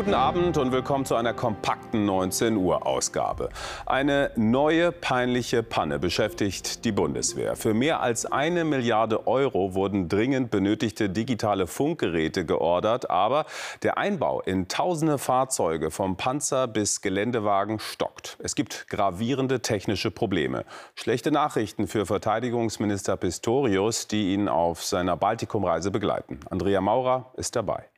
[0.00, 3.50] Guten Abend und willkommen zu einer kompakten 19 Uhr Ausgabe.
[3.84, 7.54] Eine neue peinliche Panne beschäftigt die Bundeswehr.
[7.54, 13.44] Für mehr als eine Milliarde Euro wurden dringend benötigte digitale Funkgeräte geordert, aber
[13.82, 18.38] der Einbau in tausende Fahrzeuge vom Panzer bis Geländewagen stockt.
[18.42, 20.64] Es gibt gravierende technische Probleme.
[20.94, 26.40] Schlechte Nachrichten für Verteidigungsminister Pistorius, die ihn auf seiner Baltikumreise begleiten.
[26.48, 27.89] Andrea Maurer ist dabei.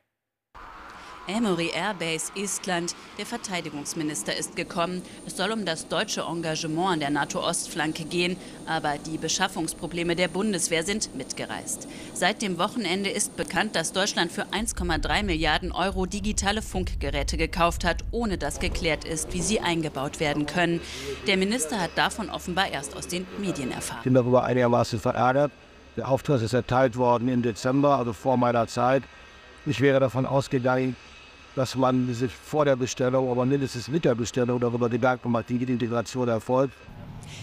[1.27, 2.95] Amory Airbase Estland.
[3.17, 5.01] Der Verteidigungsminister ist gekommen.
[5.25, 8.35] Es soll um das deutsche Engagement an der NATO-Ostflanke gehen.
[8.67, 11.87] Aber die Beschaffungsprobleme der Bundeswehr sind mitgereist.
[12.13, 18.03] Seit dem Wochenende ist bekannt, dass Deutschland für 1,3 Milliarden Euro digitale Funkgeräte gekauft hat,
[18.11, 20.81] ohne dass geklärt ist, wie sie eingebaut werden können.
[21.27, 23.99] Der Minister hat davon offenbar erst aus den Medien erfahren.
[23.99, 25.51] Ich bin darüber einigermaßen verärgert.
[25.95, 29.03] Der Auftrag ist erteilt worden im Dezember, also vor meiner Zeit.
[29.65, 30.95] Ich wäre davon ausgegangen,
[31.55, 35.57] dass man sich vor der Bestellung, aber mindestens mit der Bestellung darüber Gedanken macht, wie
[35.57, 36.73] die Integration erfolgt.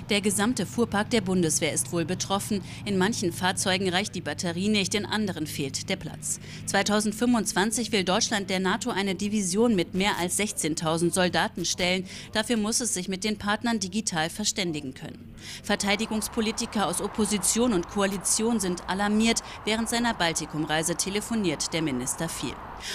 [0.09, 2.63] Der gesamte Fuhrpark der Bundeswehr ist wohl betroffen.
[2.85, 6.41] In manchen Fahrzeugen reicht die Batterie nicht, in anderen fehlt der Platz.
[6.67, 12.07] 2025 will Deutschland der NATO eine Division mit mehr als 16.000 Soldaten stellen.
[12.33, 15.35] Dafür muss es sich mit den Partnern digital verständigen können.
[15.63, 19.43] Verteidigungspolitiker aus Opposition und Koalition sind alarmiert.
[19.65, 22.55] Während seiner Baltikumreise telefoniert der Minister viel.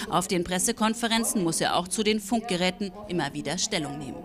[0.10, 4.24] Auf den Pressekonferenzen muss er auch zu den Funkgeräten immer wieder Stellung nehmen.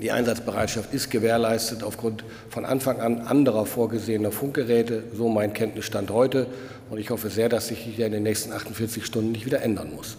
[0.00, 6.46] Die Einsatzbereitschaft ist gewährleistet aufgrund von Anfang an anderer vorgesehener Funkgeräte, so mein Kenntnisstand heute.
[6.88, 9.92] Und ich hoffe sehr, dass sich hier in den nächsten 48 Stunden nicht wieder ändern
[9.92, 10.16] muss.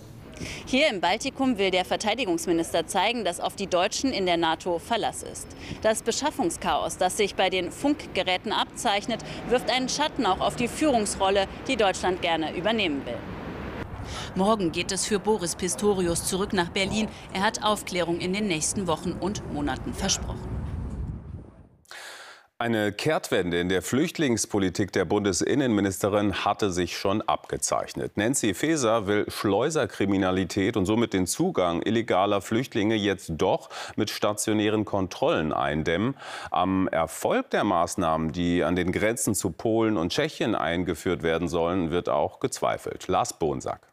[0.66, 5.24] Hier im Baltikum will der Verteidigungsminister zeigen, dass auf die Deutschen in der NATO Verlass
[5.24, 5.48] ist.
[5.82, 11.48] Das Beschaffungschaos, das sich bei den Funkgeräten abzeichnet, wirft einen Schatten auch auf die Führungsrolle,
[11.70, 13.18] die Deutschland gerne übernehmen will.
[14.40, 17.10] Morgen geht es für Boris Pistorius zurück nach Berlin.
[17.34, 20.48] Er hat Aufklärung in den nächsten Wochen und Monaten versprochen.
[22.58, 28.16] Eine Kehrtwende in der Flüchtlingspolitik der Bundesinnenministerin hatte sich schon abgezeichnet.
[28.16, 35.52] Nancy Faeser will Schleuserkriminalität und somit den Zugang illegaler Flüchtlinge jetzt doch mit stationären Kontrollen
[35.52, 36.16] eindämmen.
[36.50, 41.92] Am Erfolg der Maßnahmen, die an den Grenzen zu Polen und Tschechien eingeführt werden sollen,
[41.92, 43.10] wird auch gezweifelt.
[43.10, 43.90] Lars Bonsack.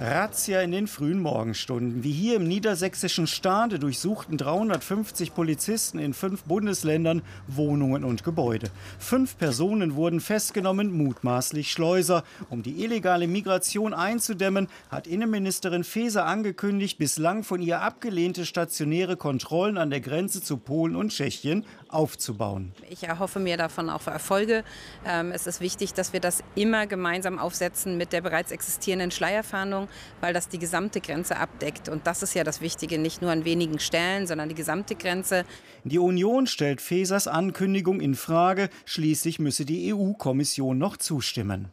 [0.00, 2.02] Razzia in den frühen Morgenstunden.
[2.02, 8.70] Wie hier im niedersächsischen Stade durchsuchten 350 Polizisten in fünf Bundesländern Wohnungen und Gebäude.
[8.98, 12.24] Fünf Personen wurden festgenommen, mutmaßlich Schleuser.
[12.50, 19.78] Um die illegale Migration einzudämmen, hat Innenministerin Faeser angekündigt, bislang von ihr abgelehnte stationäre Kontrollen
[19.78, 22.72] an der Grenze zu Polen und Tschechien aufzubauen.
[22.88, 24.64] Ich erhoffe mir davon auch Erfolge.
[25.06, 29.88] Ähm, es ist wichtig, dass wir das immer gemeinsam aufsetzen mit der bereits existierenden Schleierfahndung
[30.20, 31.88] weil das die gesamte Grenze abdeckt.
[31.88, 35.44] Und das ist ja das Wichtige, nicht nur an wenigen Stellen, sondern die gesamte Grenze.
[35.84, 38.68] Die Union stellt Fesers Ankündigung in Frage.
[38.84, 41.68] Schließlich müsse die EU-Kommission noch zustimmen.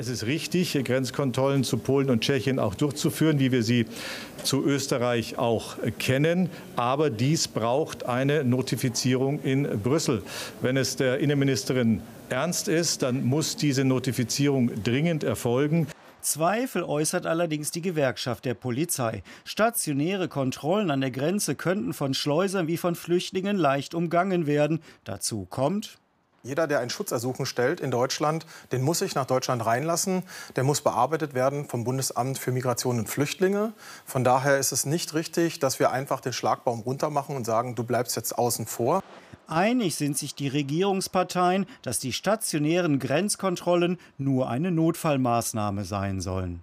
[0.00, 3.84] Es ist richtig, Grenzkontrollen zu Polen und Tschechien auch durchzuführen, wie wir sie
[4.44, 6.48] zu Österreich auch kennen.
[6.74, 10.22] Aber dies braucht eine Notifizierung in Brüssel.
[10.62, 15.86] Wenn es der Innenministerin ernst ist, dann muss diese Notifizierung dringend erfolgen.
[16.20, 19.22] Zweifel äußert allerdings die Gewerkschaft der Polizei.
[19.44, 24.82] Stationäre Kontrollen an der Grenze könnten von Schleusern wie von Flüchtlingen leicht umgangen werden.
[25.04, 25.98] Dazu kommt,
[26.42, 30.22] jeder, der ein Schutzersuchen stellt in Deutschland, den muss ich nach Deutschland reinlassen.
[30.56, 33.74] Der muss bearbeitet werden vom Bundesamt für Migration und Flüchtlinge.
[34.06, 37.84] Von daher ist es nicht richtig, dass wir einfach den Schlagbaum runtermachen und sagen, du
[37.84, 39.02] bleibst jetzt außen vor.
[39.50, 46.62] Einig sind sich die Regierungsparteien, dass die stationären Grenzkontrollen nur eine Notfallmaßnahme sein sollen.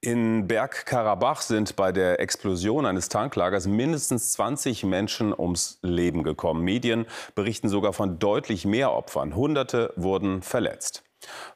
[0.00, 6.64] In Bergkarabach sind bei der Explosion eines Tanklagers mindestens 20 Menschen ums Leben gekommen.
[6.64, 7.06] Medien
[7.36, 9.36] berichten sogar von deutlich mehr Opfern.
[9.36, 11.04] Hunderte wurden verletzt.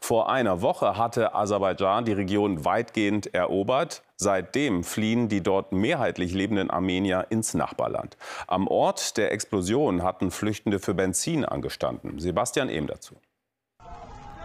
[0.00, 4.02] Vor einer Woche hatte Aserbaidschan die Region weitgehend erobert.
[4.16, 8.16] Seitdem fliehen die dort mehrheitlich lebenden Armenier ins Nachbarland.
[8.46, 12.18] Am Ort der Explosion hatten Flüchtende für Benzin angestanden.
[12.18, 13.16] Sebastian Ehm dazu.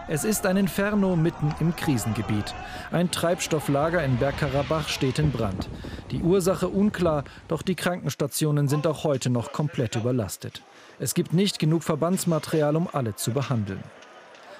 [0.08, 2.54] Es ist ein Inferno mitten im Krisengebiet.
[2.90, 5.68] Ein Treibstofflager in Bergkarabach steht in Brand.
[6.10, 10.62] Die Ursache unklar, doch die Krankenstationen sind auch heute noch komplett überlastet.
[10.98, 13.82] Es gibt nicht genug Verbandsmaterial, um alle zu behandeln.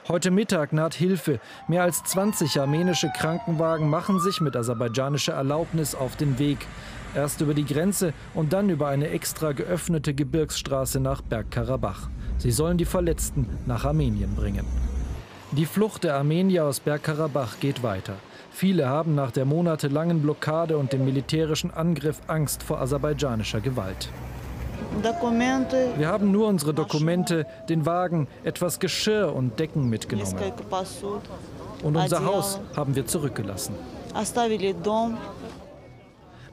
[0.09, 1.39] Heute Mittag naht Hilfe.
[1.69, 6.67] Mehr als 20 armenische Krankenwagen machen sich mit aserbaidschanischer Erlaubnis auf den Weg.
[7.15, 12.09] Erst über die Grenze und dann über eine extra geöffnete Gebirgsstraße nach Bergkarabach.
[12.39, 14.67] Sie sollen die Verletzten nach Armenien bringen.
[15.53, 18.15] Die Flucht der Armenier aus Bergkarabach geht weiter.
[18.51, 24.09] Viele haben nach der monatelangen Blockade und dem militärischen Angriff Angst vor aserbaidschanischer Gewalt.
[25.97, 30.37] Wir haben nur unsere Dokumente, den Wagen, etwas Geschirr und Decken mitgenommen.
[31.83, 33.75] Und unser Haus haben wir zurückgelassen.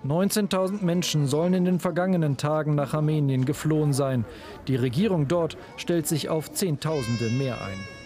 [0.08, 4.24] 19.000 Menschen sollen in den vergangenen Tagen nach Armenien geflohen sein.
[4.68, 7.99] Die Regierung dort stellt sich auf Zehntausende mehr ein.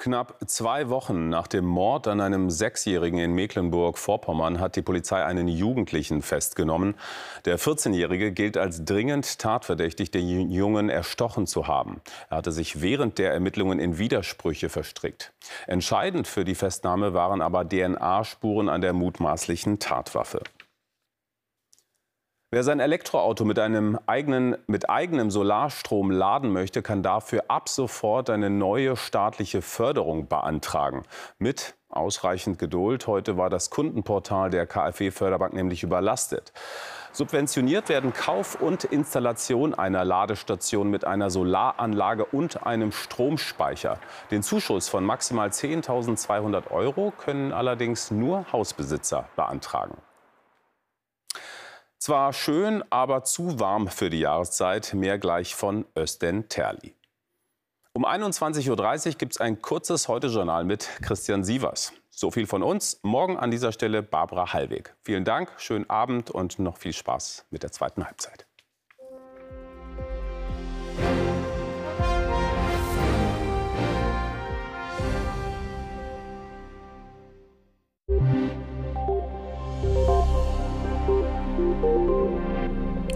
[0.00, 5.46] Knapp zwei Wochen nach dem Mord an einem Sechsjährigen in Mecklenburg-Vorpommern hat die Polizei einen
[5.46, 6.94] Jugendlichen festgenommen.
[7.44, 12.00] Der 14-Jährige gilt als dringend tatverdächtig, den Jungen erstochen zu haben.
[12.30, 15.34] Er hatte sich während der Ermittlungen in Widersprüche verstrickt.
[15.66, 20.40] Entscheidend für die Festnahme waren aber DNA-Spuren an der mutmaßlichen Tatwaffe.
[22.52, 28.28] Wer sein Elektroauto mit, einem eigenen, mit eigenem Solarstrom laden möchte, kann dafür ab sofort
[28.28, 31.04] eine neue staatliche Förderung beantragen.
[31.38, 33.06] Mit ausreichend Geduld.
[33.06, 36.52] Heute war das Kundenportal der KfW-Förderbank nämlich überlastet.
[37.12, 44.00] Subventioniert werden Kauf und Installation einer Ladestation mit einer Solaranlage und einem Stromspeicher.
[44.32, 49.98] Den Zuschuss von maximal 10.200 Euro können allerdings nur Hausbesitzer beantragen.
[52.02, 54.94] Zwar schön, aber zu warm für die Jahreszeit.
[54.94, 56.94] Mehr gleich von Östen Terli.
[57.92, 61.92] Um 21.30 Uhr gibt es ein kurzes Heute-Journal mit Christian Sievers.
[62.08, 63.00] So viel von uns.
[63.02, 64.96] Morgen an dieser Stelle Barbara Hallweg.
[65.02, 68.46] Vielen Dank, schönen Abend und noch viel Spaß mit der zweiten Halbzeit.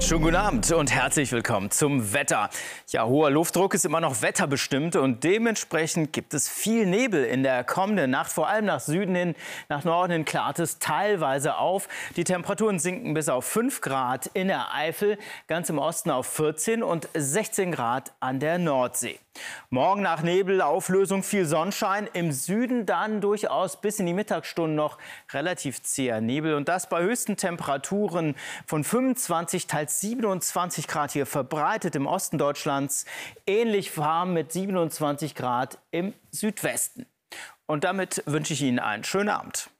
[0.05, 2.51] Schönen guten Abend und herzlich willkommen zum Wetter.
[2.89, 7.65] Ja, hoher Luftdruck ist immer noch wetterbestimmt und dementsprechend gibt es viel Nebel in der
[7.65, 8.31] kommenden Nacht.
[8.31, 9.35] Vor allem nach Süden hin,
[9.71, 11.89] nach Norden hin klart es teilweise auf.
[12.17, 15.17] Die Temperaturen sinken bis auf 5 Grad in der Eifel,
[15.47, 19.19] ganz im Osten auf 14 und 16 Grad an der Nordsee.
[19.71, 24.99] Morgen nach Nebelauflösung viel Sonnenschein, im Süden dann durchaus bis in die Mittagsstunden noch
[25.33, 28.37] relativ zäher Nebel und das bei höchsten Temperaturen
[28.67, 33.07] von 25, teils 27 Grad hier verbreitet im Osten Deutschlands,
[33.47, 37.07] ähnlich warm mit 27 Grad im Südwesten.
[37.67, 39.71] Und damit wünsche ich Ihnen einen schönen Abend.